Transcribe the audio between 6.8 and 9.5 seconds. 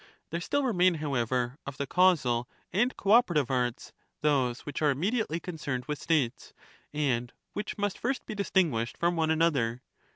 and which must first be distinguished from one